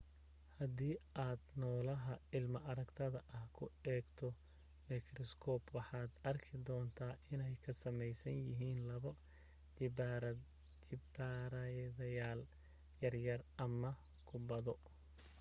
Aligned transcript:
hadii 0.57 0.95
aad 1.23 1.41
noolaha 1.63 2.13
ilma 2.37 2.59
aragtayga 2.71 3.19
ah 3.37 3.45
ku 3.55 3.65
eegto 3.93 4.27
mikriskoob 4.87 5.63
waxaad 5.77 6.11
arki 6.29 6.55
doontaa 6.67 7.13
inay 7.33 7.53
ka 7.63 7.71
samaysan 7.83 8.37
yihiin 8.45 8.81
laba 8.89 9.11
jibbaaranayaal 9.77 12.41
yaryar 13.01 13.41
ama 13.65 13.91
kubbado 14.27 14.73